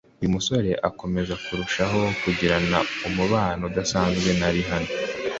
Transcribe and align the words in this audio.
uyu 0.19 0.33
musore 0.35 0.69
akomeza 0.89 1.33
kurushaho 1.45 1.99
kugirana 2.21 2.77
umubano 3.07 3.61
udasanzwe 3.69 4.29
na 4.39 4.49
Rihanna 4.55 4.91